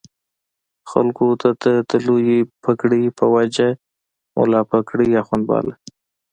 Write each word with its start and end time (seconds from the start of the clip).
خلکو 0.91 1.25
د 1.41 1.43
ده 1.61 1.73
د 1.89 1.91
لویې 2.07 2.39
پګړۍ 2.63 3.05
په 3.17 3.25
وجه 3.35 3.67
ملا 4.37 4.61
پګړۍ 4.71 5.09
اخُند 5.21 5.43
باله. 5.49 5.73